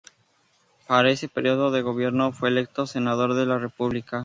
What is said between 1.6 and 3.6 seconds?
de gobierno fue electo senador de la